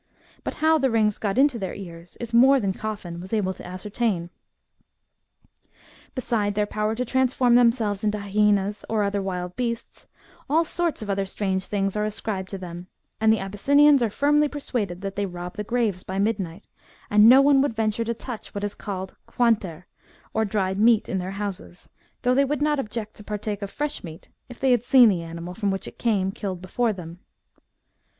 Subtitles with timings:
[0.43, 3.63] But how the rings got into their ears is more than Coffin was able to
[3.63, 4.31] ascertain.
[6.15, 10.07] Beside their power to transform themselves into hyaenas or other wild beasts,
[10.49, 12.87] all sorts of other strange things are ascribed to them;
[13.19, 16.65] and the Abyssinians are firmly persuaded that they rob the graves by midnight,
[17.11, 19.85] and no one would venture to touch what is called quanter,
[20.33, 21.89] or dried meat in their houses,
[22.23, 25.21] though they would not object to partake of fresh meat, if they had seen the
[25.21, 27.19] animal, from which it came, killed before them.